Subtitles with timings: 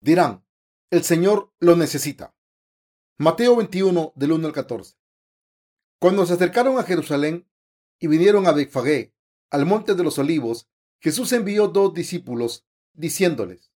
[0.00, 0.44] dirán,
[0.90, 2.34] el Señor lo necesita.
[3.18, 4.96] Mateo 21 del 1 al 14.
[6.00, 7.46] Cuando se acercaron a Jerusalén
[7.98, 9.14] y vinieron a Betfagé,
[9.50, 10.68] al monte de los olivos,
[11.00, 13.70] Jesús envió dos discípulos diciéndoles,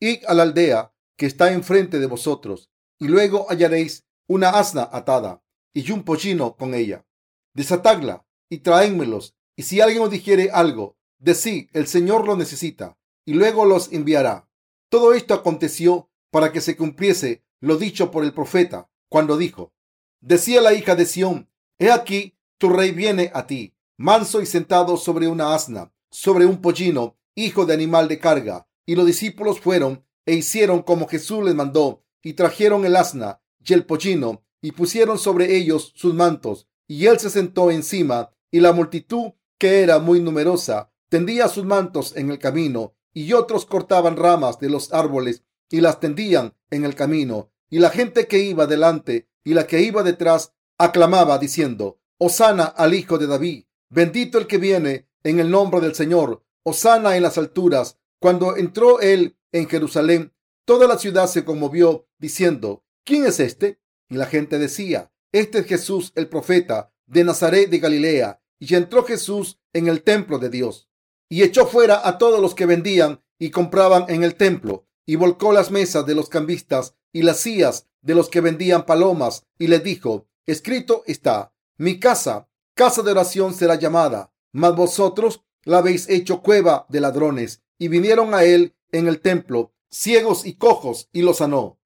[0.00, 5.42] Id a la aldea que está enfrente de vosotros, y luego hallaréis una asna atada
[5.72, 7.06] y un pollino con ella.
[7.54, 13.34] Desatadla y traénmelos, y si alguien os dijere algo, decid, el Señor lo necesita, y
[13.34, 14.47] luego los enviará.
[14.88, 19.72] Todo esto aconteció para que se cumpliese lo dicho por el profeta, cuando dijo,
[20.20, 24.96] decía la hija de Sión, he aquí, tu rey viene a ti, manso y sentado
[24.96, 28.68] sobre una asna, sobre un pollino, hijo de animal de carga.
[28.86, 33.72] Y los discípulos fueron e hicieron como Jesús les mandó, y trajeron el asna y
[33.72, 38.72] el pollino, y pusieron sobre ellos sus mantos, y él se sentó encima, y la
[38.72, 44.58] multitud, que era muy numerosa, tendía sus mantos en el camino, y otros cortaban ramas
[44.60, 49.28] de los árboles y las tendían en el camino, y la gente que iba delante
[49.44, 54.58] y la que iba detrás aclamaba diciendo, Osana al Hijo de David, bendito el que
[54.58, 57.98] viene en el nombre del Señor, Osana en las alturas.
[58.20, 60.32] Cuando entró él en Jerusalén,
[60.64, 63.80] toda la ciudad se conmovió diciendo, ¿quién es este?
[64.08, 68.42] Y la gente decía, este es Jesús el profeta de Nazaret de Galilea.
[68.58, 70.88] Y entró Jesús en el templo de Dios
[71.28, 75.52] y echó fuera a todos los que vendían y compraban en el templo y volcó
[75.52, 79.80] las mesas de los cambistas y las sillas de los que vendían palomas y le
[79.80, 86.42] dijo, escrito está, mi casa, casa de oración será llamada, mas vosotros la habéis hecho
[86.42, 87.62] cueva de ladrones.
[87.78, 91.78] Y vinieron a él en el templo ciegos y cojos, y los sanó.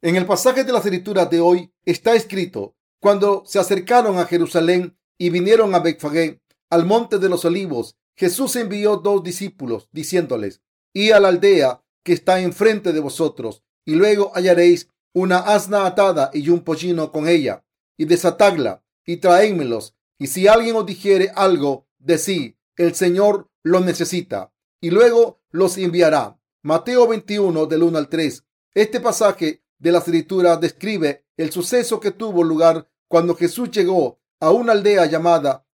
[0.00, 4.98] En el pasaje de la escritura de hoy está escrito, cuando se acercaron a Jerusalén
[5.18, 10.62] y vinieron a Betfagé, al monte de los olivos, Jesús envió dos discípulos, diciéndoles,
[10.92, 16.30] y a la aldea que está enfrente de vosotros, y luego hallaréis una asna atada
[16.32, 17.64] y un pollino con ella,
[17.96, 24.52] y desatadla, y traédmelos, y si alguien os dijere algo, decid, el Señor lo necesita,
[24.80, 26.38] y luego los enviará.
[26.62, 28.44] Mateo 21 del 1 al 3.
[28.74, 34.50] Este pasaje de la escritura describe el suceso que tuvo lugar cuando Jesús llegó a
[34.50, 35.66] una aldea llamada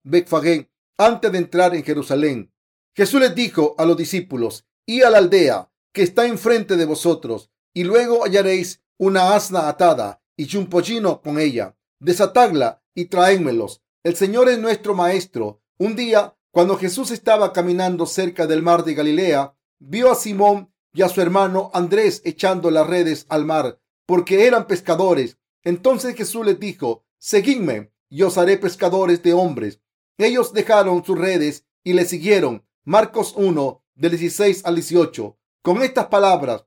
[0.97, 2.51] antes de entrar en Jerusalén.
[2.95, 7.51] Jesús les dijo a los discípulos, y a la aldea que está enfrente de vosotros,
[7.73, 11.75] y luego hallaréis una asna atada y un pollino con ella.
[11.99, 13.83] Desatadla y traédmelos.
[14.03, 15.61] El Señor es nuestro Maestro.
[15.77, 21.03] Un día, cuando Jesús estaba caminando cerca del mar de Galilea, vio a Simón y
[21.03, 25.37] a su hermano Andrés echando las redes al mar, porque eran pescadores.
[25.63, 29.81] Entonces Jesús les dijo, seguidme y os haré pescadores de hombres.
[30.17, 32.65] Ellos dejaron sus redes y le siguieron.
[32.83, 35.37] Marcos 1, del 16 al 18.
[35.61, 36.65] Con estas palabras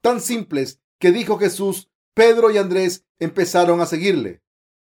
[0.00, 4.42] tan simples que dijo Jesús, Pedro y Andrés empezaron a seguirle.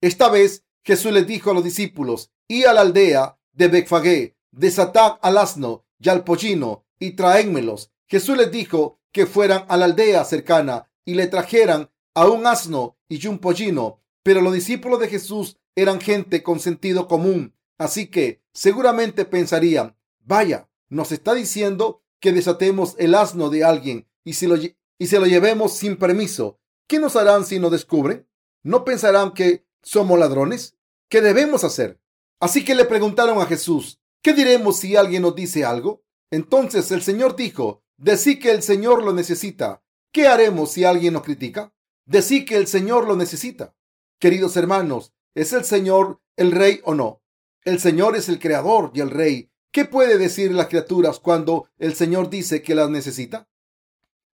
[0.00, 5.18] Esta vez Jesús les dijo a los discípulos, y a la aldea de Becfagé, desatad
[5.22, 7.90] al asno y al pollino y traédmelos.
[8.06, 12.98] Jesús les dijo que fueran a la aldea cercana y le trajeran a un asno
[13.08, 14.00] y un pollino.
[14.22, 20.68] Pero los discípulos de Jesús eran gente con sentido común, así que seguramente pensarían, vaya,
[20.88, 25.26] nos está diciendo que desatemos el asno de alguien y, si lo, y se lo
[25.26, 26.58] llevemos sin permiso.
[26.86, 28.28] ¿Qué nos harán si nos descubren?
[28.62, 30.76] ¿No pensarán que somos ladrones?
[31.08, 32.00] ¿Qué debemos hacer?
[32.40, 36.04] Así que le preguntaron a Jesús, ¿qué diremos si alguien nos dice algo?
[36.30, 39.82] Entonces el Señor dijo, Decí que el Señor lo necesita.
[40.12, 41.72] ¿Qué haremos si alguien nos critica?
[42.06, 43.74] Decí que el Señor lo necesita.
[44.18, 47.22] Queridos hermanos, ¿es el Señor el Rey o no?
[47.64, 49.50] El Señor es el Creador y el Rey.
[49.72, 53.48] ¿Qué puede decir las criaturas cuando el Señor dice que las necesita?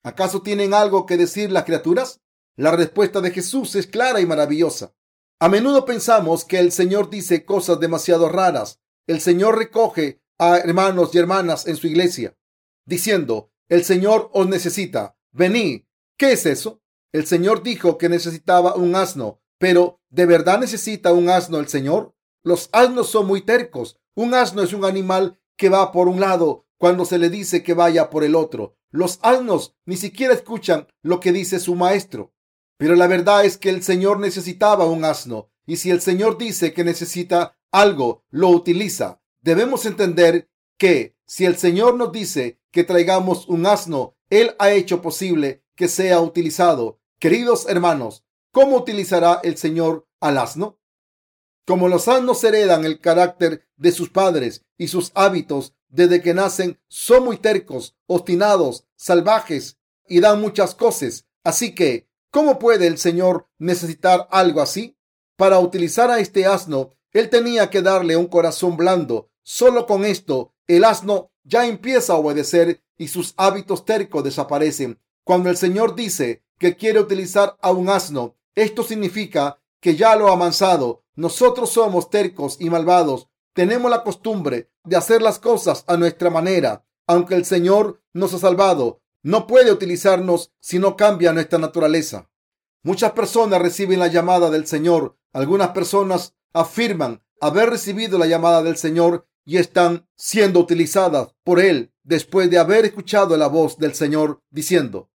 [0.03, 2.21] ¿Acaso tienen algo que decir las criaturas?
[2.57, 4.95] La respuesta de Jesús es clara y maravillosa.
[5.39, 8.81] A menudo pensamos que el Señor dice cosas demasiado raras.
[9.07, 12.37] El Señor recoge a hermanos y hermanas en su iglesia
[12.91, 15.85] diciendo, el Señor os necesita, venid.
[16.19, 16.83] ¿Qué es eso?
[17.13, 22.15] El Señor dijo que necesitaba un asno, pero ¿de verdad necesita un asno el Señor?
[22.43, 23.99] Los asnos son muy tercos.
[24.15, 27.75] Un asno es un animal que va por un lado cuando se le dice que
[27.75, 28.77] vaya por el otro.
[28.91, 32.33] Los asnos ni siquiera escuchan lo que dice su maestro.
[32.79, 36.73] Pero la verdad es que el Señor necesitaba un asno, y si el Señor dice
[36.73, 39.21] que necesita algo, lo utiliza.
[39.43, 45.03] Debemos entender que si el Señor nos dice que traigamos un asno, Él ha hecho
[45.03, 46.99] posible que sea utilizado.
[47.19, 50.80] Queridos hermanos, ¿cómo utilizará el Señor al asno?
[51.71, 56.81] Como los asnos heredan el carácter de sus padres y sus hábitos desde que nacen,
[56.89, 59.79] son muy tercos, obstinados, salvajes
[60.09, 61.27] y dan muchas cosas.
[61.45, 64.99] Así que, ¿cómo puede el Señor necesitar algo así?
[65.37, 69.31] Para utilizar a este asno, él tenía que darle un corazón blando.
[69.45, 74.99] Solo con esto, el asno ya empieza a obedecer y sus hábitos tercos desaparecen.
[75.23, 80.29] Cuando el Señor dice que quiere utilizar a un asno, esto significa que ya lo
[80.29, 81.05] ha amansado.
[81.21, 83.29] Nosotros somos tercos y malvados.
[83.53, 86.87] Tenemos la costumbre de hacer las cosas a nuestra manera.
[87.07, 92.31] Aunque el Señor nos ha salvado, no puede utilizarnos si no cambia nuestra naturaleza.
[92.83, 95.19] Muchas personas reciben la llamada del Señor.
[95.35, 101.93] Algunas personas afirman haber recibido la llamada del Señor y están siendo utilizadas por Él
[102.03, 105.11] después de haber escuchado la voz del Señor diciendo,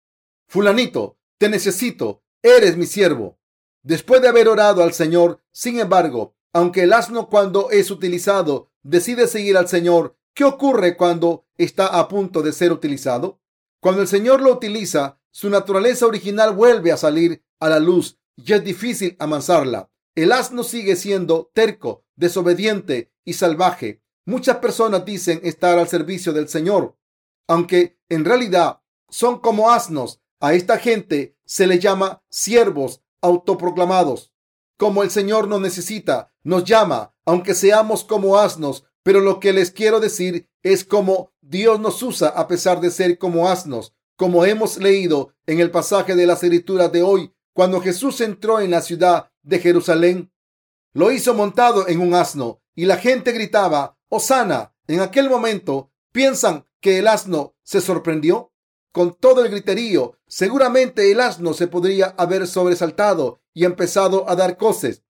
[0.49, 3.39] Fulanito, te necesito, eres mi siervo.
[3.83, 9.27] Después de haber orado al Señor, sin embargo, aunque el asno cuando es utilizado decide
[9.27, 13.41] seguir al Señor, ¿qué ocurre cuando está a punto de ser utilizado?
[13.81, 18.53] Cuando el Señor lo utiliza, su naturaleza original vuelve a salir a la luz y
[18.53, 19.91] es difícil amansarla.
[20.15, 24.03] El asno sigue siendo terco, desobediente y salvaje.
[24.27, 26.97] Muchas personas dicen estar al servicio del Señor,
[27.49, 30.21] aunque en realidad son como asnos.
[30.39, 34.33] A esta gente se le llama siervos autoproclamados.
[34.77, 39.71] Como el Señor nos necesita, nos llama, aunque seamos como asnos, pero lo que les
[39.71, 44.77] quiero decir es como Dios nos usa a pesar de ser como asnos, como hemos
[44.77, 49.31] leído en el pasaje de las escrituras de hoy, cuando Jesús entró en la ciudad
[49.43, 50.33] de Jerusalén.
[50.93, 54.75] Lo hizo montado en un asno y la gente gritaba, Osana.
[54.87, 58.53] En aquel momento piensan que el asno se sorprendió
[58.93, 60.19] con todo el griterío.
[60.35, 65.03] Seguramente el asno se podría haber sobresaltado y empezado a dar coces.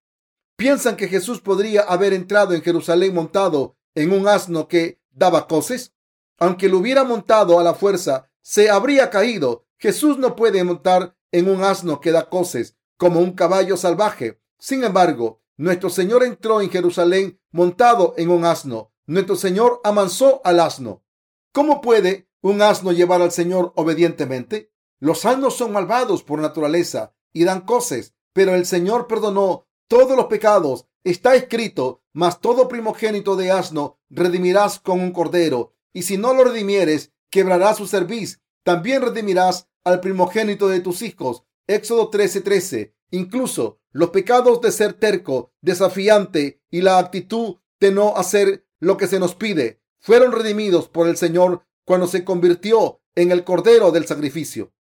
[0.57, 5.95] ¿Piensan que Jesús podría haber entrado en Jerusalén montado en un asno que daba coces?
[6.41, 9.65] Aunque lo hubiera montado a la fuerza, se habría caído.
[9.79, 14.41] Jesús no puede montar en un asno que da coces como un caballo salvaje.
[14.59, 18.93] Sin embargo, nuestro Señor entró en Jerusalén montado en un asno.
[19.07, 21.05] Nuestro Señor amansó al asno.
[21.53, 24.72] ¿Cómo puede un asno llevar al Señor obedientemente?
[25.03, 30.27] Los asnos son malvados por naturaleza y dan coces, pero el Señor perdonó todos los
[30.27, 30.87] pecados.
[31.03, 36.45] Está escrito, mas todo primogénito de asno redimirás con un cordero, y si no lo
[36.45, 38.43] redimieres, quebrarás su cerviz.
[38.63, 41.43] También redimirás al primogénito de tus hijos.
[41.67, 42.95] Éxodo 13:13.
[43.11, 49.09] Incluso los pecados de ser terco, desafiante y la actitud de no hacer lo que
[49.09, 54.07] se nos pide fueron redimidos por el Señor cuando se convirtió en el cordero del
[54.07, 54.73] sacrificio.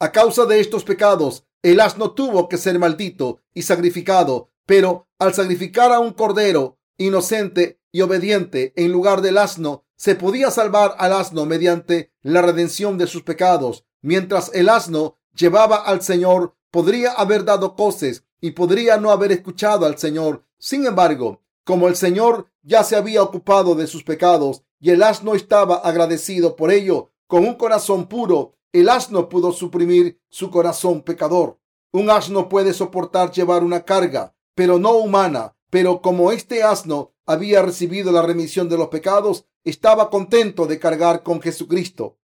[0.00, 5.34] A causa de estos pecados, el asno tuvo que ser maldito y sacrificado, pero al
[5.34, 11.12] sacrificar a un cordero inocente y obediente en lugar del asno, se podía salvar al
[11.12, 17.44] asno mediante la redención de sus pecados, mientras el asno llevaba al Señor, podría haber
[17.44, 20.44] dado coces y podría no haber escuchado al Señor.
[20.58, 25.34] Sin embargo, como el Señor ya se había ocupado de sus pecados y el asno
[25.34, 31.60] estaba agradecido por ello, con un corazón puro, el asno pudo suprimir su corazón pecador.
[31.92, 35.56] Un asno puede soportar llevar una carga, pero no humana.
[35.70, 41.22] Pero como este asno había recibido la remisión de los pecados, estaba contento de cargar
[41.22, 42.18] con Jesucristo.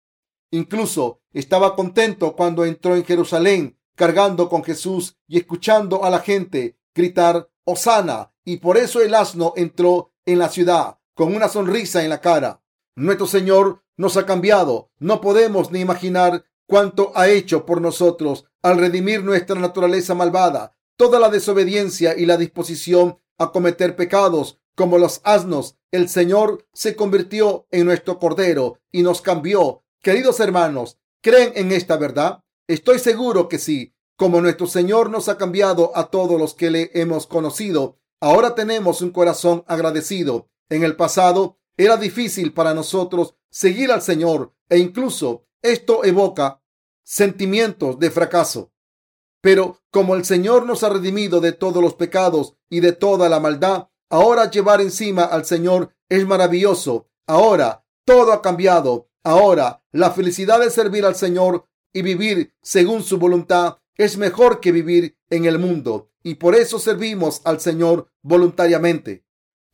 [0.50, 6.80] Incluso estaba contento cuando entró en Jerusalén cargando con Jesús y escuchando a la gente
[6.92, 8.32] gritar Osana.
[8.44, 12.60] Y por eso el asno entró en la ciudad con una sonrisa en la cara.
[12.96, 14.90] Nuestro Señor nos ha cambiado.
[14.98, 21.20] No podemos ni imaginar cuánto ha hecho por nosotros al redimir nuestra naturaleza malvada, toda
[21.20, 25.76] la desobediencia y la disposición a cometer pecados como los asnos.
[25.90, 31.98] El Señor se convirtió en nuestro Cordero y nos cambió Queridos hermanos, ¿creen en esta
[31.98, 32.42] verdad?
[32.68, 33.92] Estoy seguro que sí.
[34.16, 39.02] Como nuestro Señor nos ha cambiado a todos los que le hemos conocido, ahora tenemos
[39.02, 40.48] un corazón agradecido.
[40.70, 46.62] En el pasado era difícil para nosotros seguir al Señor e incluso esto evoca
[47.02, 48.72] sentimientos de fracaso.
[49.40, 53.40] Pero como el Señor nos ha redimido de todos los pecados y de toda la
[53.40, 57.08] maldad, ahora llevar encima al Señor es maravilloso.
[57.26, 59.08] Ahora todo ha cambiado.
[59.22, 64.72] Ahora, la felicidad de servir al Señor y vivir según su voluntad es mejor que
[64.72, 69.24] vivir en el mundo y por eso servimos al Señor voluntariamente.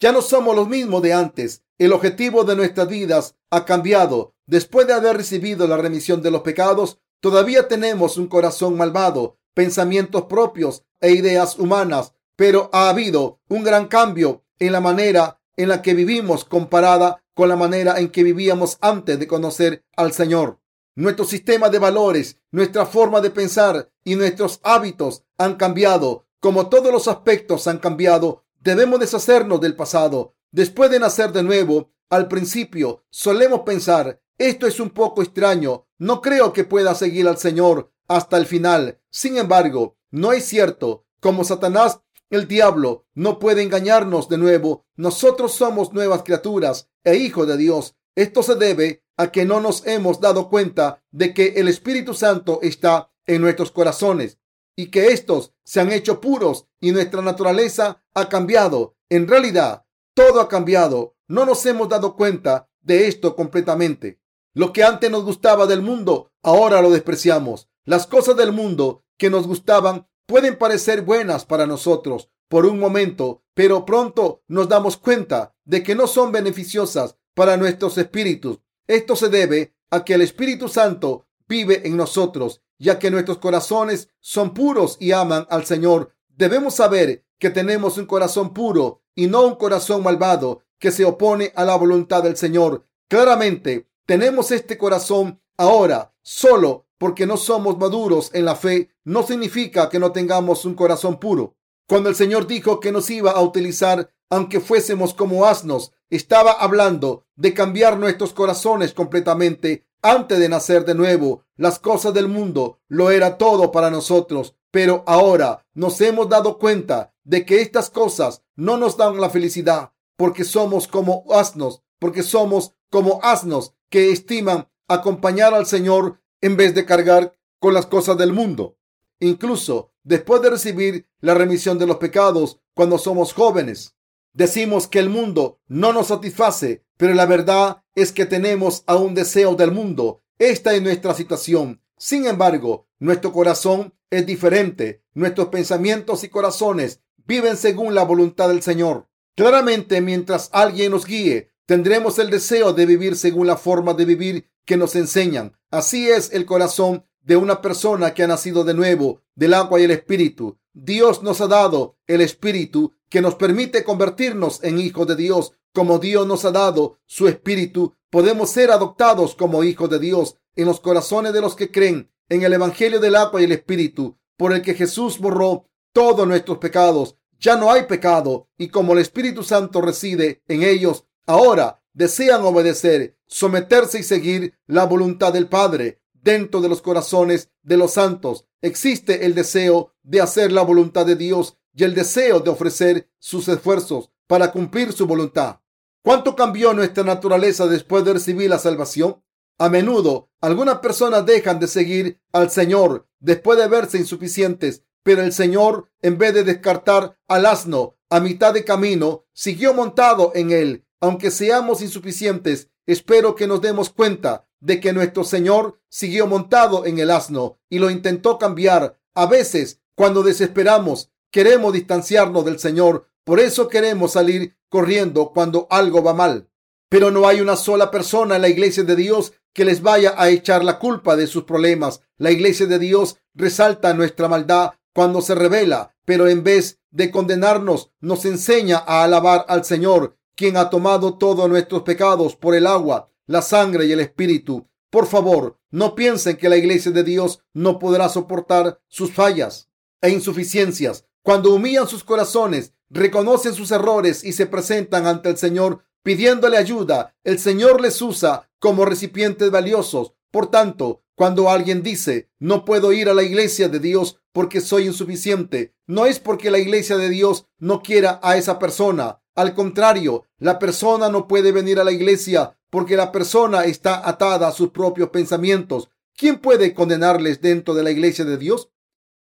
[0.00, 1.62] Ya no somos los mismos de antes.
[1.78, 4.34] El objetivo de nuestras vidas ha cambiado.
[4.46, 10.24] Después de haber recibido la remisión de los pecados, todavía tenemos un corazón malvado, pensamientos
[10.24, 15.80] propios e ideas humanas, pero ha habido un gran cambio en la manera en la
[15.80, 20.60] que vivimos comparada con la manera en que vivíamos antes de conocer al Señor.
[20.94, 26.26] Nuestro sistema de valores, nuestra forma de pensar y nuestros hábitos han cambiado.
[26.40, 30.34] Como todos los aspectos han cambiado, debemos deshacernos del pasado.
[30.50, 36.20] Después de nacer de nuevo, al principio solemos pensar, esto es un poco extraño, no
[36.20, 39.00] creo que pueda seguir al Señor hasta el final.
[39.10, 41.06] Sin embargo, no es cierto.
[41.20, 44.84] Como Satanás, el diablo no puede engañarnos de nuevo.
[44.96, 47.96] Nosotros somos nuevas criaturas e hijos de Dios.
[48.14, 52.58] Esto se debe a que no nos hemos dado cuenta de que el Espíritu Santo
[52.62, 54.38] está en nuestros corazones
[54.76, 58.96] y que estos se han hecho puros y nuestra naturaleza ha cambiado.
[59.08, 61.16] En realidad, todo ha cambiado.
[61.26, 64.20] No nos hemos dado cuenta de esto completamente.
[64.54, 67.68] Lo que antes nos gustaba del mundo, ahora lo despreciamos.
[67.84, 73.42] Las cosas del mundo que nos gustaban pueden parecer buenas para nosotros por un momento,
[73.54, 78.60] pero pronto nos damos cuenta de que no son beneficiosas para nuestros espíritus.
[78.86, 84.10] Esto se debe a que el Espíritu Santo vive en nosotros, ya que nuestros corazones
[84.20, 86.12] son puros y aman al Señor.
[86.28, 91.52] Debemos saber que tenemos un corazón puro y no un corazón malvado que se opone
[91.54, 92.86] a la voluntad del Señor.
[93.08, 99.88] Claramente, tenemos este corazón ahora solo porque no somos maduros en la fe, no significa
[99.88, 101.56] que no tengamos un corazón puro.
[101.86, 107.26] Cuando el Señor dijo que nos iba a utilizar aunque fuésemos como asnos, estaba hablando
[107.34, 111.44] de cambiar nuestros corazones completamente antes de nacer de nuevo.
[111.56, 117.14] Las cosas del mundo lo era todo para nosotros, pero ahora nos hemos dado cuenta
[117.24, 122.74] de que estas cosas no nos dan la felicidad porque somos como asnos, porque somos
[122.90, 128.32] como asnos que estiman acompañar al Señor en vez de cargar con las cosas del
[128.32, 128.78] mundo.
[129.20, 133.96] Incluso después de recibir la remisión de los pecados cuando somos jóvenes,
[134.36, 139.54] Decimos que el mundo no nos satisface, pero la verdad es que tenemos aún deseo
[139.54, 140.20] del mundo.
[140.38, 141.80] Esta es nuestra situación.
[141.96, 145.02] Sin embargo, nuestro corazón es diferente.
[145.14, 149.08] Nuestros pensamientos y corazones viven según la voluntad del Señor.
[149.36, 154.50] Claramente, mientras alguien nos guíe, tendremos el deseo de vivir según la forma de vivir
[154.66, 155.56] que nos enseñan.
[155.70, 159.84] Así es el corazón de una persona que ha nacido de nuevo del agua y
[159.84, 160.58] el espíritu.
[160.78, 165.54] Dios nos ha dado el espíritu que nos permite convertirnos en hijos de Dios.
[165.72, 170.66] Como Dios nos ha dado su espíritu, podemos ser adoptados como hijos de Dios en
[170.66, 174.52] los corazones de los que creen en el Evangelio del agua y el espíritu, por
[174.52, 177.16] el que Jesús borró todos nuestros pecados.
[177.40, 183.16] Ya no hay pecado y como el Espíritu Santo reside en ellos, ahora desean obedecer,
[183.26, 188.44] someterse y seguir la voluntad del Padre dentro de los corazones de los santos.
[188.60, 193.48] Existe el deseo de hacer la voluntad de Dios y el deseo de ofrecer sus
[193.48, 195.60] esfuerzos para cumplir su voluntad.
[196.02, 199.22] ¿Cuánto cambió nuestra naturaleza después de recibir la salvación?
[199.58, 205.32] A menudo algunas personas dejan de seguir al Señor después de verse insuficientes, pero el
[205.32, 210.86] Señor, en vez de descartar al asno a mitad de camino, siguió montado en él.
[211.00, 216.98] Aunque seamos insuficientes, espero que nos demos cuenta de que nuestro Señor siguió montado en
[216.98, 218.98] el asno y lo intentó cambiar.
[219.14, 226.02] A veces, cuando desesperamos, queremos distanciarnos del Señor, por eso queremos salir corriendo cuando algo
[226.02, 226.50] va mal.
[226.90, 230.28] Pero no hay una sola persona en la iglesia de Dios que les vaya a
[230.28, 232.02] echar la culpa de sus problemas.
[232.18, 237.90] La iglesia de Dios resalta nuestra maldad cuando se revela, pero en vez de condenarnos,
[238.00, 243.10] nos enseña a alabar al Señor, quien ha tomado todos nuestros pecados por el agua,
[243.26, 244.68] la sangre y el espíritu.
[244.90, 249.65] Por favor, no piensen que la iglesia de Dios no podrá soportar sus fallas
[250.00, 251.04] e insuficiencias.
[251.22, 257.16] Cuando humillan sus corazones, reconocen sus errores y se presentan ante el Señor pidiéndole ayuda,
[257.24, 260.12] el Señor les usa como recipientes valiosos.
[260.30, 264.86] Por tanto, cuando alguien dice, no puedo ir a la iglesia de Dios porque soy
[264.86, 269.20] insuficiente, no es porque la iglesia de Dios no quiera a esa persona.
[269.34, 274.46] Al contrario, la persona no puede venir a la iglesia porque la persona está atada
[274.46, 275.88] a sus propios pensamientos.
[276.16, 278.68] ¿Quién puede condenarles dentro de la iglesia de Dios?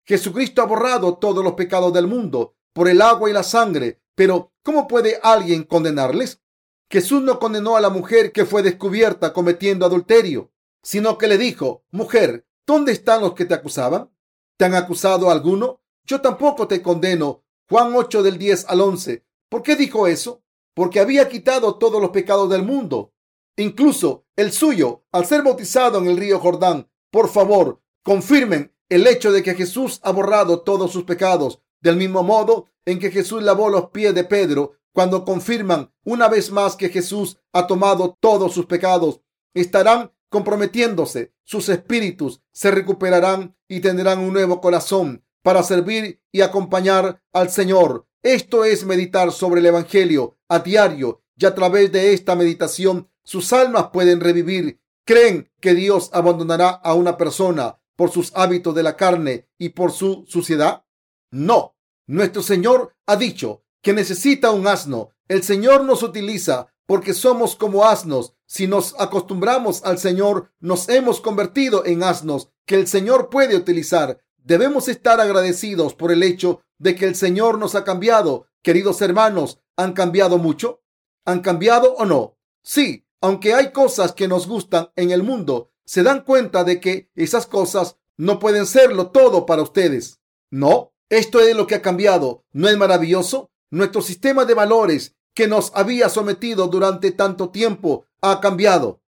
[0.05, 4.53] Jesucristo ha borrado todos los pecados del mundo por el agua y la sangre, pero
[4.63, 6.41] ¿cómo puede alguien condenarles?
[6.89, 10.51] Jesús no condenó a la mujer que fue descubierta cometiendo adulterio,
[10.83, 14.11] sino que le dijo, mujer, ¿dónde están los que te acusaban?
[14.57, 15.81] ¿Te han acusado alguno?
[16.05, 17.43] Yo tampoco te condeno.
[17.69, 19.25] Juan 8 del 10 al 11.
[19.49, 20.43] ¿Por qué dijo eso?
[20.75, 23.13] Porque había quitado todos los pecados del mundo,
[23.55, 26.89] incluso el suyo, al ser bautizado en el río Jordán.
[27.11, 32.23] Por favor, confirmen el hecho de que Jesús ha borrado todos sus pecados, del mismo
[32.23, 36.89] modo en que Jesús lavó los pies de Pedro, cuando confirman una vez más que
[36.89, 39.21] Jesús ha tomado todos sus pecados,
[39.53, 47.21] estarán comprometiéndose, sus espíritus se recuperarán y tendrán un nuevo corazón para servir y acompañar
[47.33, 48.07] al Señor.
[48.23, 53.51] Esto es meditar sobre el Evangelio a diario y a través de esta meditación sus
[53.53, 54.79] almas pueden revivir.
[55.05, 59.91] ¿Creen que Dios abandonará a una persona por sus hábitos de la carne y por
[59.91, 60.85] su suciedad?
[61.31, 61.75] No.
[62.05, 65.09] Nuestro Señor ha dicho que necesita un asno.
[65.27, 68.35] El Señor nos utiliza porque somos como asnos.
[68.45, 74.19] Si nos acostumbramos al Señor, nos hemos convertido en asnos que el Señor puede utilizar.
[74.37, 78.47] Debemos estar agradecidos por el hecho de que el Señor nos ha cambiado.
[78.61, 80.83] Queridos hermanos, ¿han cambiado mucho?
[81.25, 82.37] ¿Han cambiado o no?
[82.61, 87.09] Sí, aunque hay cosas que nos gustan en el mundo, se dan cuenta de que
[87.15, 90.19] esas cosas no pueden serlo todo para ustedes.
[90.49, 92.45] No, esto es lo que ha cambiado.
[92.51, 93.51] ¿No es maravilloso?
[93.71, 99.01] Nuestro sistema de valores que nos había sometido durante tanto tiempo ha cambiado.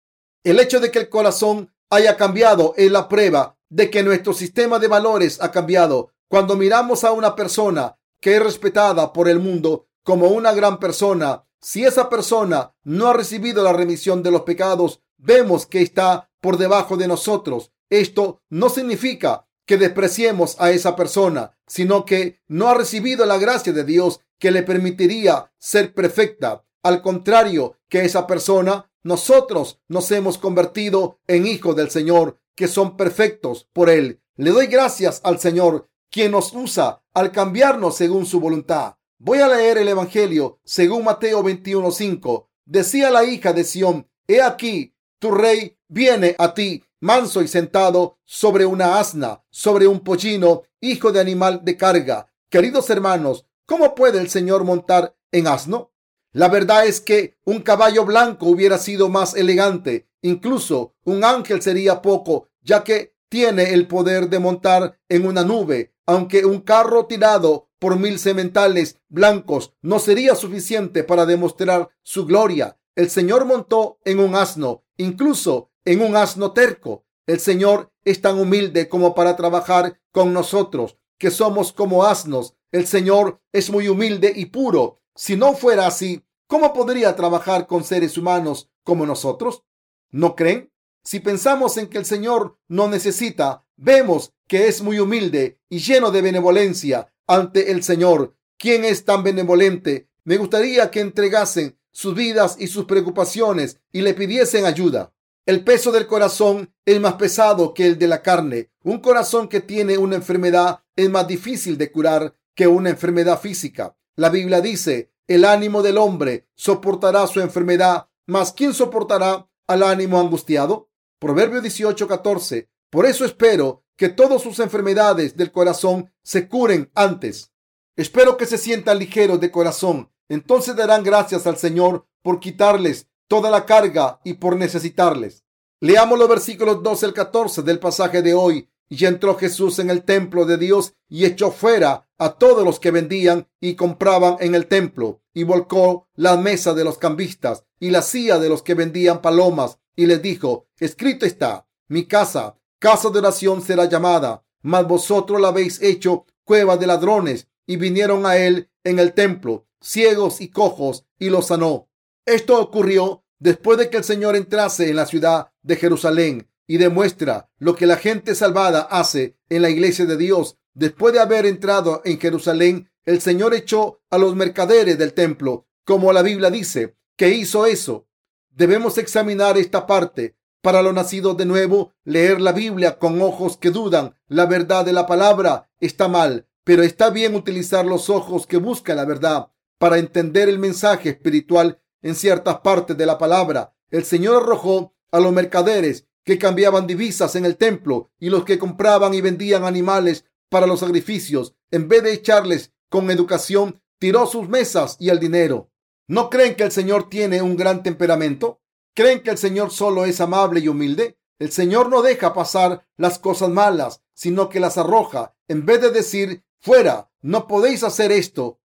[0.44, 4.78] El hecho de que el corazón haya cambiado es la prueba de que nuestro sistema
[4.78, 6.12] de valores ha cambiado.
[6.28, 11.44] Cuando miramos a una persona que es respetada por el mundo como una gran persona,
[11.60, 16.58] si esa persona no ha recibido la remisión de los pecados, vemos que está por
[16.58, 17.72] debajo de nosotros.
[17.88, 23.72] Esto no significa que despreciemos a esa persona, sino que no ha recibido la gracia
[23.72, 26.64] de Dios que le permitiría ser perfecta.
[26.82, 32.96] Al contrario que esa persona, nosotros nos hemos convertido en hijos del Señor, que son
[32.96, 34.20] perfectos por Él.
[34.36, 38.96] Le doy gracias al Señor, quien nos usa al cambiarnos según su voluntad.
[39.18, 42.48] Voy a leer el Evangelio según Mateo 21:5.
[42.64, 48.18] Decía la hija de Sión, he aquí, tu rey viene a ti, manso y sentado
[48.24, 52.32] sobre una asna, sobre un pollino, hijo de animal de carga.
[52.48, 55.92] Queridos hermanos, ¿cómo puede el Señor montar en asno?
[56.32, 60.08] La verdad es que un caballo blanco hubiera sido más elegante.
[60.22, 65.94] Incluso un ángel sería poco, ya que tiene el poder de montar en una nube,
[66.06, 72.78] aunque un carro tirado por mil sementales blancos no sería suficiente para demostrar su gloria.
[72.94, 77.04] El Señor montó en un asno, incluso en un asno terco.
[77.26, 82.54] El Señor es tan humilde como para trabajar con nosotros, que somos como asnos.
[82.72, 85.00] El Señor es muy humilde y puro.
[85.14, 89.62] Si no fuera así, ¿cómo podría trabajar con seres humanos como nosotros?
[90.10, 90.72] ¿No creen?
[91.04, 96.10] Si pensamos en que el Señor no necesita, vemos que es muy humilde y lleno
[96.10, 98.36] de benevolencia ante el Señor.
[98.58, 100.08] ¿Quién es tan benevolente?
[100.24, 105.12] Me gustaría que entregasen sus vidas y sus preocupaciones y le pidiesen ayuda.
[105.44, 108.70] El peso del corazón es más pesado que el de la carne.
[108.84, 113.96] Un corazón que tiene una enfermedad es más difícil de curar que una enfermedad física.
[114.14, 120.20] La Biblia dice, el ánimo del hombre soportará su enfermedad, mas ¿quién soportará al ánimo
[120.20, 120.90] angustiado?
[121.18, 122.68] Proverbio 18:14.
[122.88, 127.52] Por eso espero que todas sus enfermedades del corazón se curen antes.
[127.96, 130.12] Espero que se sientan ligeros de corazón.
[130.28, 135.46] Entonces darán gracias al Señor por quitarles toda la carga y por necesitarles.
[135.80, 138.68] Leamos los versículos 12 al 14 del pasaje de hoy.
[138.90, 142.90] Y entró Jesús en el templo de Dios y echó fuera a todos los que
[142.90, 148.02] vendían y compraban en el templo y volcó la mesa de los cambistas y la
[148.02, 153.20] silla de los que vendían palomas y les dijo, escrito está, mi casa, casa de
[153.20, 157.48] oración será llamada, mas vosotros la habéis hecho cueva de ladrones.
[157.66, 161.88] Y vinieron a él en el templo, ciegos y cojos, y los sanó.
[162.24, 167.50] Esto ocurrió después de que el Señor entrase en la ciudad de Jerusalén y demuestra
[167.58, 170.58] lo que la gente salvada hace en la iglesia de Dios.
[170.74, 176.12] Después de haber entrado en Jerusalén, el Señor echó a los mercaderes del templo, como
[176.12, 178.06] la Biblia dice que hizo eso.
[178.50, 180.36] Debemos examinar esta parte.
[180.60, 184.92] Para los nacidos de nuevo, leer la Biblia con ojos que dudan la verdad de
[184.92, 189.98] la palabra está mal, pero está bien utilizar los ojos que buscan la verdad para
[189.98, 193.74] entender el mensaje espiritual en ciertas partes de la palabra.
[193.90, 198.58] El Señor arrojó a los mercaderes que cambiaban divisas en el templo y los que
[198.58, 201.54] compraban y vendían animales para los sacrificios.
[201.70, 205.70] En vez de echarles con educación, tiró sus mesas y el dinero.
[206.08, 208.60] ¿No creen que el Señor tiene un gran temperamento?
[208.94, 211.18] ¿Creen que el Señor solo es amable y humilde?
[211.38, 215.34] El Señor no deja pasar las cosas malas, sino que las arroja.
[215.48, 218.60] En vez de decir, fuera, no podéis hacer esto,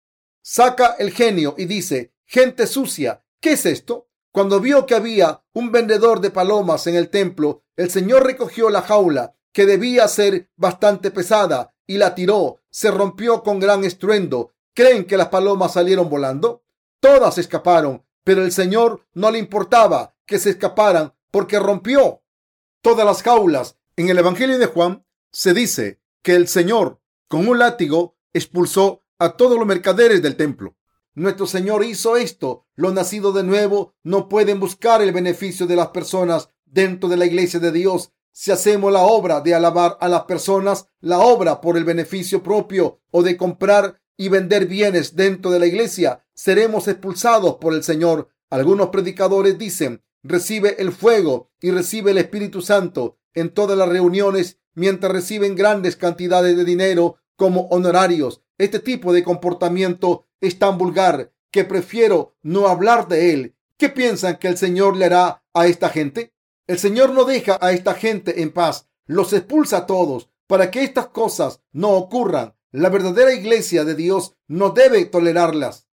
[0.41, 4.07] saca el genio y dice, gente sucia, ¿qué es esto?
[4.31, 8.81] Cuando vio que había un vendedor de palomas en el templo, el Señor recogió la
[8.81, 12.61] jaula, que debía ser bastante pesada, y la tiró.
[12.71, 14.53] Se rompió con gran estruendo.
[14.73, 16.63] ¿Creen que las palomas salieron volando?
[17.01, 22.23] Todas escaparon, pero el Señor no le importaba que se escaparan porque rompió
[22.81, 23.77] todas las jaulas.
[23.97, 29.35] En el Evangelio de Juan se dice que el Señor con un látigo expulsó a
[29.35, 30.77] todos los mercaderes del templo.
[31.15, 32.65] Nuestro Señor hizo esto.
[32.75, 37.25] Los nacidos de nuevo no pueden buscar el beneficio de las personas dentro de la
[37.25, 38.11] iglesia de Dios.
[38.31, 42.99] Si hacemos la obra de alabar a las personas, la obra por el beneficio propio
[43.11, 48.29] o de comprar y vender bienes dentro de la iglesia, seremos expulsados por el Señor.
[48.49, 54.59] Algunos predicadores dicen, recibe el fuego y recibe el Espíritu Santo en todas las reuniones
[54.73, 58.42] mientras reciben grandes cantidades de dinero como honorarios.
[58.57, 63.55] Este tipo de comportamiento es tan vulgar que prefiero no hablar de él.
[63.77, 66.33] ¿Qué piensan que el Señor le hará a esta gente?
[66.67, 70.83] El Señor no deja a esta gente en paz, los expulsa a todos para que
[70.83, 72.55] estas cosas no ocurran.
[72.71, 75.87] La verdadera iglesia de Dios no debe tolerarlas.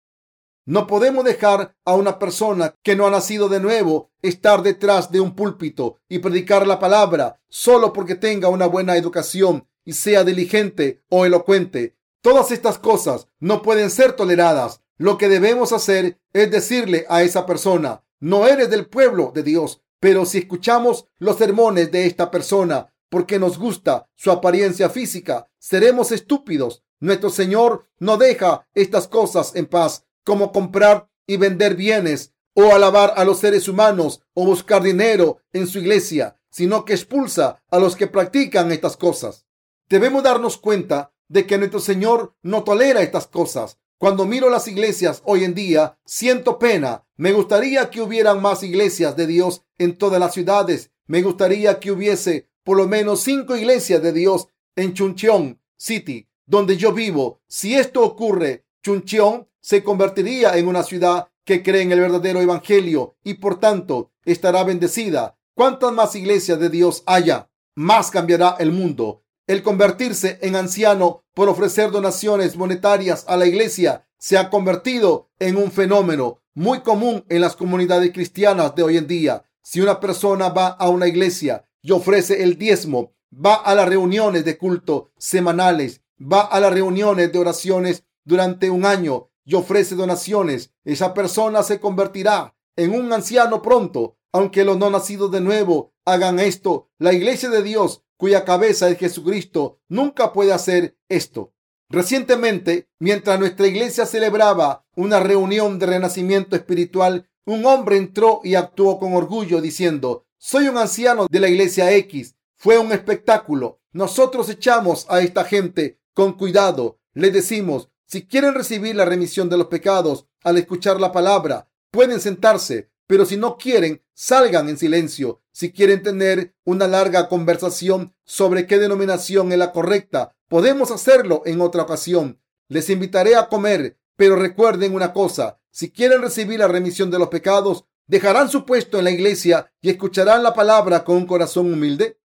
[0.65, 5.21] No podemos dejar a una persona que no ha nacido de nuevo estar detrás de
[5.21, 11.03] un púlpito y predicar la palabra solo porque tenga una buena educación y sea diligente
[11.09, 11.96] o elocuente.
[12.27, 14.81] Todas estas cosas no pueden ser toleradas.
[14.97, 19.81] Lo que debemos hacer es decirle a esa persona, no eres del pueblo de Dios,
[20.01, 26.11] pero si escuchamos los sermones de esta persona porque nos gusta su apariencia física, seremos
[26.11, 26.83] estúpidos.
[26.99, 33.13] Nuestro Señor no deja estas cosas en paz, como comprar y vender bienes o alabar
[33.15, 37.95] a los seres humanos o buscar dinero en su iglesia, sino que expulsa a los
[37.95, 39.45] que practican estas cosas.
[39.87, 43.77] Debemos darnos cuenta de que nuestro Señor no tolera estas cosas.
[43.97, 47.05] Cuando miro las iglesias hoy en día, siento pena.
[47.15, 50.91] Me gustaría que hubieran más iglesias de Dios en todas las ciudades.
[51.07, 56.77] Me gustaría que hubiese por lo menos cinco iglesias de Dios en Chuncheon City, donde
[56.77, 57.41] yo vivo.
[57.47, 63.15] Si esto ocurre, Chuncheon se convertiría en una ciudad que cree en el verdadero evangelio
[63.23, 65.37] y por tanto estará bendecida.
[65.55, 69.23] Cuantas más iglesias de Dios haya, más cambiará el mundo.
[69.47, 75.55] El convertirse en anciano por ofrecer donaciones monetarias a la iglesia se ha convertido en
[75.55, 79.45] un fenómeno muy común en las comunidades cristianas de hoy en día.
[79.61, 84.43] Si una persona va a una iglesia y ofrece el diezmo, va a las reuniones
[84.43, 90.73] de culto semanales, va a las reuniones de oraciones durante un año y ofrece donaciones,
[90.83, 94.17] esa persona se convertirá en un anciano pronto.
[94.33, 98.97] Aunque los no nacidos de nuevo hagan esto, la iglesia de Dios cuya cabeza es
[98.97, 101.53] Jesucristo, nunca puede hacer esto.
[101.89, 108.99] Recientemente, mientras nuestra iglesia celebraba una reunión de renacimiento espiritual, un hombre entró y actuó
[108.99, 112.35] con orgullo diciendo, soy un anciano de la iglesia X.
[112.55, 113.79] Fue un espectáculo.
[113.91, 116.99] Nosotros echamos a esta gente con cuidado.
[117.13, 122.19] Le decimos, si quieren recibir la remisión de los pecados al escuchar la palabra, pueden
[122.19, 125.41] sentarse, pero si no quieren, salgan en silencio.
[125.51, 131.61] Si quieren tener una larga conversación sobre qué denominación es la correcta, podemos hacerlo en
[131.61, 132.39] otra ocasión.
[132.67, 137.29] Les invitaré a comer, pero recuerden una cosa, si quieren recibir la remisión de los
[137.29, 142.19] pecados, dejarán su puesto en la iglesia y escucharán la palabra con un corazón humilde.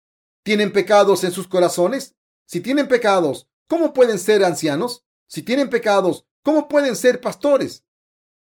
[0.44, 2.16] ¿Tienen pecados en sus corazones?
[2.46, 5.04] Si tienen pecados, ¿cómo pueden ser ancianos?
[5.28, 7.84] Si tienen pecados, ¿cómo pueden ser pastores?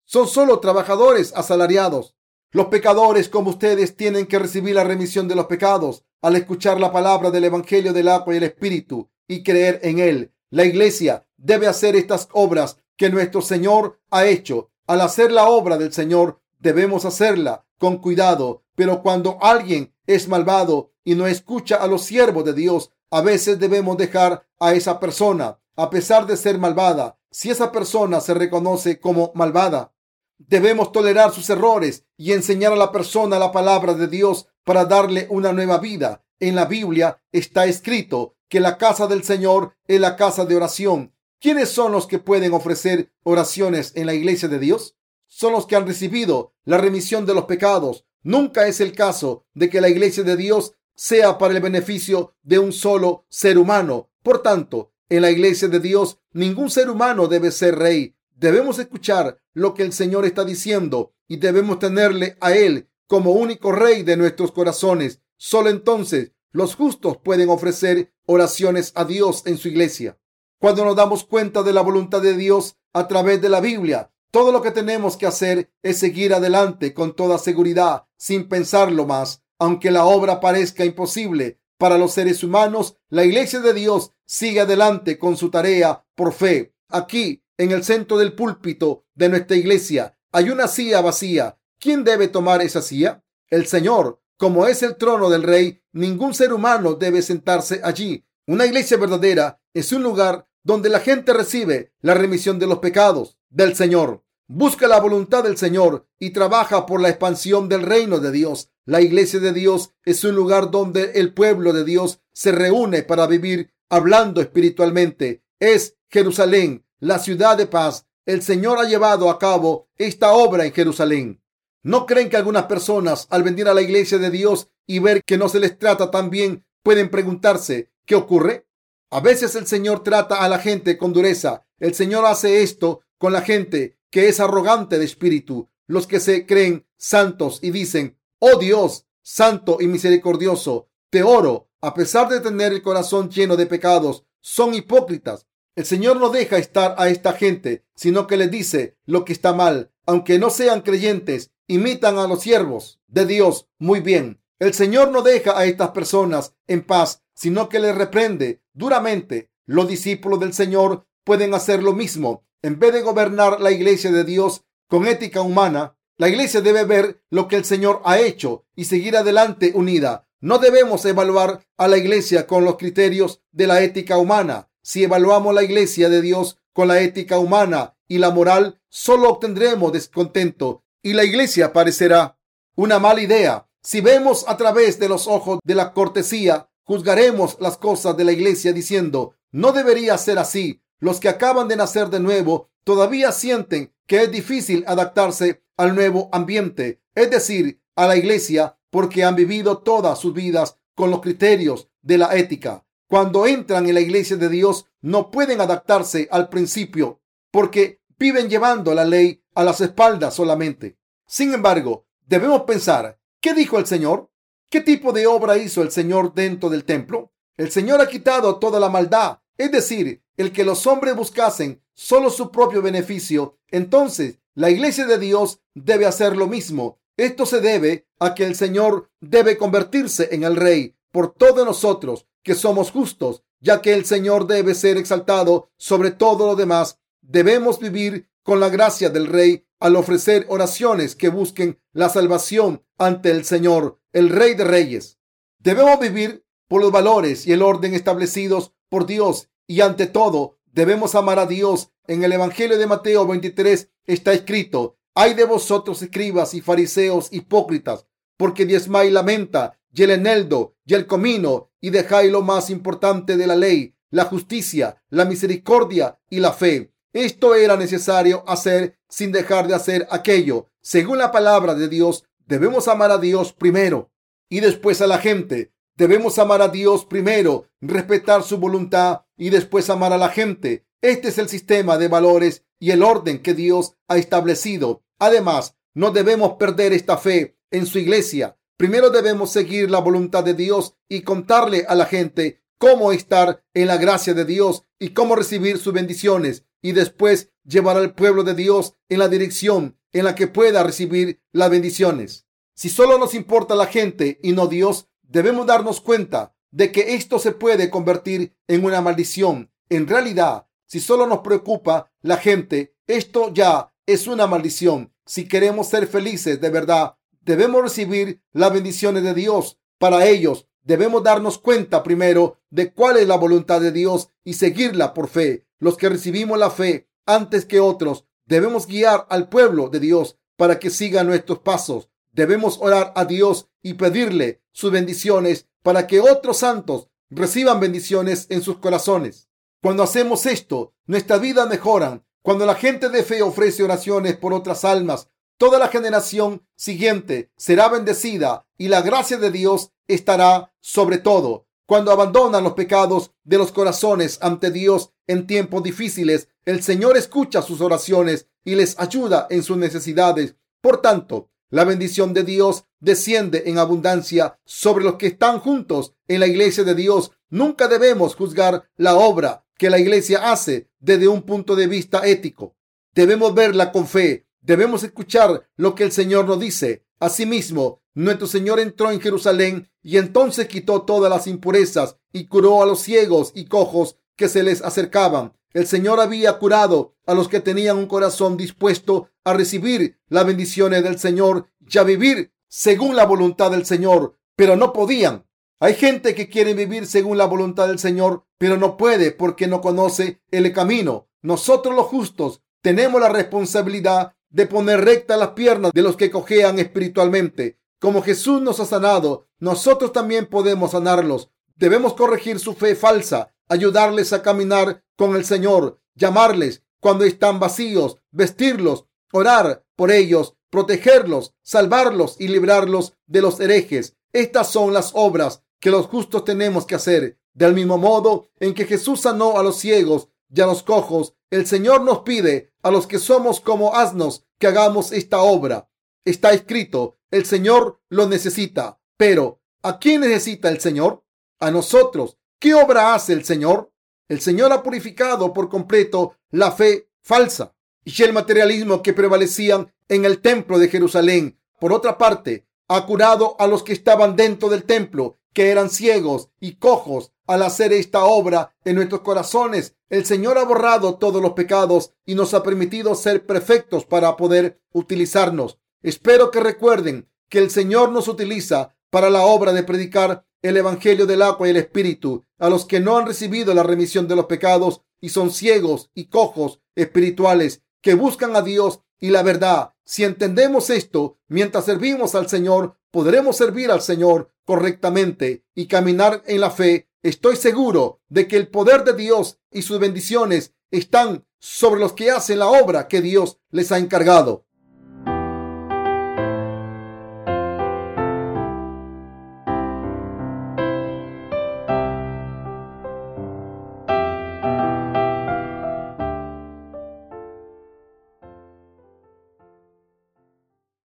[0.04, 2.17] Son solo trabajadores asalariados.
[2.58, 6.92] Los pecadores como ustedes tienen que recibir la remisión de los pecados al escuchar la
[6.92, 10.34] palabra del Evangelio del agua y el Espíritu y creer en él.
[10.50, 14.72] La iglesia debe hacer estas obras que nuestro Señor ha hecho.
[14.88, 20.94] Al hacer la obra del Señor debemos hacerla con cuidado, pero cuando alguien es malvado
[21.04, 25.60] y no escucha a los siervos de Dios, a veces debemos dejar a esa persona,
[25.76, 27.20] a pesar de ser malvada.
[27.30, 29.94] Si esa persona se reconoce como malvada,
[30.38, 35.28] Debemos tolerar sus errores y enseñar a la persona la palabra de Dios para darle
[35.30, 36.24] una nueva vida.
[36.40, 41.14] En la Biblia está escrito que la casa del Señor es la casa de oración.
[41.40, 44.96] ¿Quiénes son los que pueden ofrecer oraciones en la iglesia de Dios?
[45.28, 48.06] Son los que han recibido la remisión de los pecados.
[48.24, 52.60] Nunca es el caso de que la iglesia de Dios sea para el beneficio de
[52.60, 54.10] un solo ser humano.
[54.24, 59.42] Por tanto, en la iglesia de Dios ningún ser humano debe ser rey Debemos escuchar
[59.56, 64.16] lo que el Señor está diciendo y debemos tenerle a Él como único rey de
[64.16, 65.22] nuestros corazones.
[65.38, 70.20] Solo entonces los justos pueden ofrecer oraciones a Dios en su iglesia.
[70.60, 74.52] Cuando nos damos cuenta de la voluntad de Dios a través de la Biblia, todo
[74.52, 79.42] lo que tenemos que hacer es seguir adelante con toda seguridad, sin pensarlo más.
[79.58, 85.18] Aunque la obra parezca imposible para los seres humanos, la iglesia de Dios sigue adelante
[85.18, 86.76] con su tarea por fe.
[86.90, 91.58] Aquí en el centro del púlpito de nuestra iglesia hay una silla vacía.
[91.80, 93.24] ¿Quién debe tomar esa silla?
[93.50, 98.24] El Señor como es el trono del rey, ningún ser humano debe sentarse allí.
[98.46, 103.40] Una iglesia verdadera es un lugar donde la gente recibe la remisión de los pecados
[103.50, 104.24] del Señor.
[104.48, 108.70] Busca la voluntad del Señor y trabaja por la expansión del reino de Dios.
[108.86, 113.26] La iglesia de Dios es un lugar donde el pueblo de Dios se reúne para
[113.26, 115.44] vivir hablando espiritualmente.
[115.60, 118.06] Es Jerusalén, la ciudad de paz.
[118.26, 121.42] El Señor ha llevado a cabo esta obra en Jerusalén.
[121.84, 125.38] ¿No creen que algunas personas al venir a la iglesia de Dios y ver que
[125.38, 128.68] no se les trata tan bien pueden preguntarse qué ocurre?
[129.10, 131.66] A veces el Señor trata a la gente con dureza.
[131.80, 136.46] El Señor hace esto con la gente que es arrogante de espíritu, los que se
[136.46, 142.74] creen santos y dicen, oh Dios, santo y misericordioso, te oro, a pesar de tener
[142.74, 145.46] el corazón lleno de pecados, son hipócritas.
[145.78, 149.54] El Señor no deja estar a esta gente, sino que les dice lo que está
[149.54, 154.42] mal, aunque no sean creyentes, imitan a los siervos de Dios muy bien.
[154.58, 159.52] El Señor no deja a estas personas en paz, sino que les reprende duramente.
[159.68, 162.44] Los discípulos del Señor pueden hacer lo mismo.
[162.64, 167.22] En vez de gobernar la iglesia de Dios con ética humana, la iglesia debe ver
[167.30, 170.28] lo que el Señor ha hecho y seguir adelante unida.
[170.42, 174.67] No debemos evaluar a la iglesia con los criterios de la ética humana.
[174.88, 179.92] Si evaluamos la iglesia de Dios con la ética humana y la moral, solo obtendremos
[179.92, 182.40] descontento y la iglesia parecerá
[182.74, 183.68] una mala idea.
[183.84, 188.32] Si vemos a través de los ojos de la cortesía, juzgaremos las cosas de la
[188.32, 190.82] iglesia diciendo, no debería ser así.
[191.00, 196.30] Los que acaban de nacer de nuevo todavía sienten que es difícil adaptarse al nuevo
[196.32, 201.90] ambiente, es decir, a la iglesia, porque han vivido todas sus vidas con los criterios
[202.02, 202.87] de la ética.
[203.08, 208.94] Cuando entran en la iglesia de Dios, no pueden adaptarse al principio, porque viven llevando
[208.94, 210.98] la ley a las espaldas solamente.
[211.26, 214.30] Sin embargo, debemos pensar, ¿qué dijo el Señor?
[214.70, 217.32] ¿Qué tipo de obra hizo el Señor dentro del templo?
[217.56, 222.30] El Señor ha quitado toda la maldad, es decir, el que los hombres buscasen solo
[222.30, 223.58] su propio beneficio.
[223.70, 227.00] Entonces, la iglesia de Dios debe hacer lo mismo.
[227.16, 232.28] Esto se debe a que el Señor debe convertirse en el Rey por todos nosotros
[232.44, 237.00] que somos justos, ya que el Señor debe ser exaltado sobre todo lo demás.
[237.22, 243.32] Debemos vivir con la gracia del Rey al ofrecer oraciones que busquen la salvación ante
[243.32, 245.18] el Señor, el Rey de Reyes.
[245.58, 251.16] Debemos vivir por los valores y el orden establecidos por Dios y ante todo debemos
[251.16, 251.90] amar a Dios.
[252.06, 258.06] En el Evangelio de Mateo 23 está escrito, hay de vosotros escribas y fariseos hipócritas,
[258.38, 263.36] porque diezmáis la menta y el eneldo y el comino y dejáis lo más importante
[263.36, 266.94] de la ley, la justicia, la misericordia y la fe.
[267.14, 270.70] Esto era necesario hacer sin dejar de hacer aquello.
[270.82, 274.12] Según la palabra de Dios, debemos amar a Dios primero
[274.50, 275.74] y después a la gente.
[275.96, 280.86] Debemos amar a Dios primero, respetar su voluntad y después amar a la gente.
[281.02, 285.04] Este es el sistema de valores y el orden que Dios ha establecido.
[285.18, 288.58] Además, no debemos perder esta fe en su iglesia.
[288.78, 293.88] Primero debemos seguir la voluntad de Dios y contarle a la gente cómo estar en
[293.88, 298.54] la gracia de Dios y cómo recibir sus bendiciones y después llevar al pueblo de
[298.54, 302.46] Dios en la dirección en la que pueda recibir las bendiciones.
[302.76, 307.40] Si solo nos importa la gente y no Dios, debemos darnos cuenta de que esto
[307.40, 309.72] se puede convertir en una maldición.
[309.90, 315.12] En realidad, si solo nos preocupa la gente, esto ya es una maldición.
[315.26, 317.17] Si queremos ser felices de verdad,
[317.48, 323.28] debemos recibir las bendiciones de Dios para ellos Debemos darnos cuenta primero de cuál es
[323.28, 325.68] la voluntad de Dios y seguirla por fe.
[325.80, 330.80] Los que recibimos la fe antes que otros, debemos guiar al pueblo de Dios para
[330.80, 332.10] que siga nuestros pasos.
[332.32, 338.62] Debemos orar a Dios y pedirle sus bendiciones para que otros santos reciban bendiciones en
[338.62, 339.50] sus corazones.
[339.82, 342.24] Cuando hacemos esto, nuestra vida mejora.
[342.42, 345.28] Cuando la gente de fe ofrece oraciones por otras almas,
[345.58, 351.68] toda la generación siguiente será bendecida y la gracia de Dios estará sobre todo.
[351.86, 357.62] Cuando abandonan los pecados de los corazones ante Dios en tiempos difíciles, el Señor escucha
[357.62, 360.56] sus oraciones y les ayuda en sus necesidades.
[360.82, 366.40] Por tanto, la bendición de Dios desciende en abundancia sobre los que están juntos en
[366.40, 367.32] la iglesia de Dios.
[367.50, 372.76] Nunca debemos juzgar la obra que la iglesia hace desde un punto de vista ético.
[373.14, 374.47] Debemos verla con fe.
[374.68, 377.06] Debemos escuchar lo que el Señor nos dice.
[377.22, 382.86] Asimismo, nuestro Señor entró en Jerusalén y entonces quitó todas las impurezas y curó a
[382.86, 385.54] los ciegos y cojos que se les acercaban.
[385.72, 391.02] El Señor había curado a los que tenían un corazón dispuesto a recibir las bendiciones
[391.02, 395.48] del Señor y a vivir según la voluntad del Señor, pero no podían.
[395.80, 399.80] Hay gente que quiere vivir según la voluntad del Señor, pero no puede porque no
[399.80, 401.30] conoce el camino.
[401.42, 406.80] Nosotros los justos tenemos la responsabilidad de poner rectas las piernas de los que cojean
[406.80, 407.80] espiritualmente.
[408.00, 411.50] Como Jesús nos ha sanado, nosotros también podemos sanarlos.
[411.76, 418.18] Debemos corregir su fe falsa, ayudarles a caminar con el Señor, llamarles cuando están vacíos,
[418.32, 424.16] vestirlos, orar por ellos, protegerlos, salvarlos y librarlos de los herejes.
[424.34, 427.40] Estas son las obras que los justos tenemos que hacer.
[427.54, 431.66] Del mismo modo en que Jesús sanó a los ciegos y a los cojos, el
[431.66, 435.90] Señor nos pide a los que somos como asnos que hagamos esta obra.
[436.24, 439.00] Está escrito, el Señor lo necesita.
[439.18, 441.26] Pero, ¿a quién necesita el Señor?
[441.60, 442.38] A nosotros.
[442.60, 443.92] ¿Qué obra hace el Señor?
[444.30, 450.24] El Señor ha purificado por completo la fe falsa y el materialismo que prevalecían en
[450.24, 451.60] el templo de Jerusalén.
[451.82, 456.52] Por otra parte, ha curado a los que estaban dentro del templo, que eran ciegos
[456.62, 457.34] y cojos.
[457.48, 462.36] Al hacer esta obra en nuestros corazones, el Señor ha borrado todos los pecados y
[462.36, 465.80] nos ha permitido ser perfectos para poder utilizarnos.
[466.04, 471.26] Espero que recuerden que el Señor nos utiliza para la obra de predicar el Evangelio
[471.26, 474.46] del agua y el Espíritu a los que no han recibido la remisión de los
[474.46, 479.94] pecados y son ciegos y cojos espirituales que buscan a Dios y la verdad.
[480.04, 486.62] Si entendemos esto, mientras servimos al Señor, podremos servir al Señor correctamente y caminar en
[486.62, 487.10] la fe.
[487.28, 492.32] Estoy seguro de que el poder de Dios y sus bendiciones están sobre los que
[492.32, 494.66] hacen la obra que Dios les ha encargado.